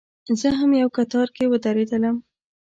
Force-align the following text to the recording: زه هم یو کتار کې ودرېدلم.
زه 0.39 0.49
هم 0.59 0.71
یو 0.81 0.89
کتار 0.97 1.27
کې 1.35 1.43
ودرېدلم. 1.51 2.15